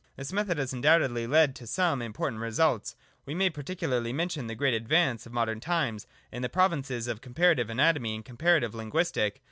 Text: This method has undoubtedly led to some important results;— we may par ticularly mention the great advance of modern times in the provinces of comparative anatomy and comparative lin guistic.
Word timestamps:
This 0.15 0.33
method 0.33 0.57
has 0.57 0.73
undoubtedly 0.73 1.27
led 1.27 1.55
to 1.57 1.67
some 1.67 2.01
important 2.01 2.41
results;— 2.41 2.95
we 3.27 3.35
may 3.35 3.51
par 3.51 3.63
ticularly 3.63 4.15
mention 4.15 4.47
the 4.47 4.55
great 4.55 4.73
advance 4.73 5.27
of 5.27 5.31
modern 5.31 5.59
times 5.59 6.07
in 6.31 6.41
the 6.41 6.49
provinces 6.49 7.07
of 7.07 7.21
comparative 7.21 7.69
anatomy 7.69 8.15
and 8.15 8.25
comparative 8.25 8.73
lin 8.73 8.89
guistic. 8.89 9.33